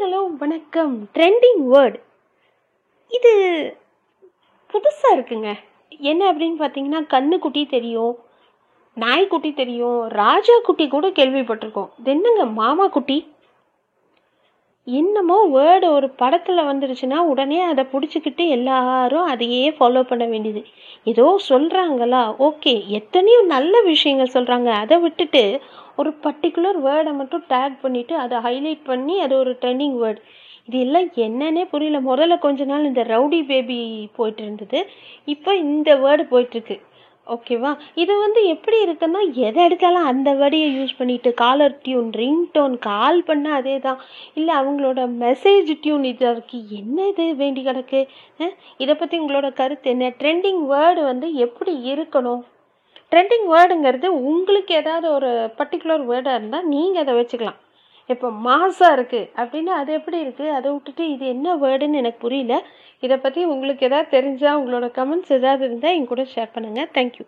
Hello 0.00 0.18
வணக்கம். 0.40 0.92
Trending 1.14 1.62
word 1.70 1.96
இது 3.16 3.32
புதுசாக 4.72 5.14
இருக்குங்க. 5.16 5.48
என்ன 6.10 6.32
அப்படின்னு 6.32 6.58
பார்த்தீங்கன்னா 6.60 7.00
கண்ணுக்குட்டி 7.14 7.62
தெரியும் 7.68 8.18
நாய்க்குட்டி 8.96 9.50
தெரியும் 9.52 9.98
ராஜா 10.20 10.56
குட்டி 10.58 10.88
கூட 10.88 11.08
கேள்விப்பட்டிருக்கோம். 11.08 11.90
இது 11.98 12.10
என்னங்க 12.10 12.46
மாமா 12.60 12.86
குட்டி? 12.86 13.18
என்னமோ 14.96 15.36
வேர்டு 15.54 15.86
ஒரு 15.90 16.08
படத்தில் 16.10 16.68
வந்துருச்சுன்னா 16.68 17.18
உடனே 17.30 17.60
அதை 17.60 17.84
பிடிச்சிக்கிட்டு 17.92 18.44
எல்லாரும் 18.48 19.26
அதையே 19.26 19.70
ஃபாலோ 19.70 20.02
பண்ண 20.02 20.24
வேண்டியது. 20.26 20.62
ஏதோ 21.04 21.26
சொல்கிறாங்களா 21.48 22.22
ஓகே 22.48 22.74
எத்தனையோ 22.88 23.40
நல்ல 23.54 23.82
விஷயங்கள் 23.82 24.34
சொல்கிறாங்க 24.34 24.70
அதை 24.82 24.98
விட்டுட்டு 24.98 25.42
ஒரு 25.96 26.10
பர்டிகுலர் 26.22 26.78
வேர்டை 26.86 27.12
மட்டும் 27.12 27.44
டேக் 27.48 27.76
பண்ணிவிட்டு 27.82 28.16
அதை 28.24 28.38
ஹைலைட் 28.38 28.82
பண்ணி 28.84 29.20
அது 29.20 29.36
ஒரு 29.38 29.52
ட்ரெண்டிங் 29.62 29.96
வேர்டு 30.02 30.22
இது 30.68 30.78
எல்லாம் 30.84 31.08
என்னன்னே 31.26 31.64
புரியல. 31.70 31.98
முதல்ல 32.10 32.38
கொஞ்ச 32.38 32.64
நாள் 32.64 32.84
இந்த 32.84 33.02
ரவுடி 33.02 33.46
பேபி 33.46 34.08
போயிட்டு 34.16 34.42
இருந்தது. 34.42 34.80
இப்போ 35.24 35.56
இந்த 35.56 35.96
வேர்டு 35.96 36.24
போயிட்டுருக்கு 36.32 36.76
ஓகேவா? 37.34 37.70
இது 38.02 38.12
வந்து 38.22 38.40
எப்படி 38.52 38.76
இருக்குன்னா 38.84 39.20
எதை 39.46 39.60
எடுத்தாலும் 39.66 40.06
அந்த 40.10 40.28
வேர்டையை 40.40 40.68
யூஸ் 40.76 40.94
பண்ணிட்டு 40.98 41.30
caller 41.42 41.74
tune 41.86 42.08
ring 42.20 42.44
tone 42.54 42.76
call 42.86 43.18
பண்ணால் 43.28 43.58
அதே 43.60 43.74
தான் 43.86 43.98
இல்லை 44.38 44.52
அவங்களோட 44.60 45.02
மெசேஜ் 45.24 45.70
டியூன் 45.84 46.06
இதாக 46.12 46.32
இருக்குது 46.34 46.76
என்ன 46.80 47.08
இது 47.12 47.26
வேண்டி 47.42 47.62
கிடக்கு? 47.68 48.00
இதை 48.84 48.94
பற்றி 49.02 49.18
உங்களோட 49.22 49.50
கருத்து 49.60 49.92
என்ன? 49.94 50.12
ட்ரெண்டிங் 50.22 50.62
வேர்டு 50.72 51.04
வந்து 51.10 51.28
எப்படி 51.46 51.74
இருக்கணும்? 51.92 52.42
ட்ரெண்டிங் 53.12 53.46
வேர்டுங்கிறது 53.54 54.08
உங்களுக்கு 54.32 54.72
ஏதாவது 54.82 55.06
ஒரு 55.18 55.30
பர்டிகுலர் 55.60 56.02
வேர்டாக 56.12 56.38
இருந்தால் 56.38 56.68
நீங்கள் 56.74 57.02
அதை 57.04 57.14
வச்சுக்கலாம். 57.20 57.60
இப்போ 58.12 58.28
மாசாக 58.44 58.94
இருக்குது 58.96 59.28
அப்படின்னா 59.40 59.72
அது 59.80 59.90
எப்படி 60.00 60.18
இருக்குது 60.24 60.54
அதை 60.58 60.68
விட்டுட்டு 60.74 61.04
இது 61.14 61.24
என்ன 61.34 61.56
வேர்டுன்னு 61.62 62.00
எனக்கு 62.02 62.20
புரியல. 62.26 62.54
இதை 63.02 63.16
பற்றி 63.18 63.40
உங்களுக்கு 63.44 63.86
எதாவது 63.86 64.08
தெரிஞ்சால் 64.10 64.58
உங்களோட 64.60 64.86
கமெண்ட்ஸ் 64.94 65.36
எதாவது 65.36 65.62
இருந்தால் 65.64 65.96
என் 65.96 66.06
கூட 66.06 66.22
ஷேர் 66.34 66.54
பண்ணுங்கள் 66.54 66.90
தேங்க்யூ 66.94 67.26